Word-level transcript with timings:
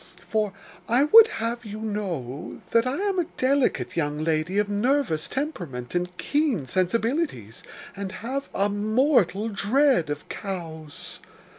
For 0.27 0.51
I 0.89 1.03
would 1.03 1.27
have 1.27 1.63
you 1.63 1.79
know, 1.81 2.59
that 2.71 2.87
I 2.87 2.95
am 3.01 3.19
a 3.19 3.25
delicate 3.37 3.95
young 3.95 4.17
lady 4.23 4.57
of 4.57 4.67
nervous 4.67 5.27
temperament 5.27 5.93
and 5.93 6.17
keen 6.17 6.65
sensibilities, 6.65 7.61
and 7.95 8.11
have 8.11 8.49
a 8.51 8.67
mortal 8.67 9.47
dread 9.49 10.09
of 10.09 10.27
cows. 10.27 11.19